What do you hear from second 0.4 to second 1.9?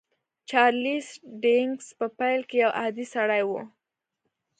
چارليس ډيکنز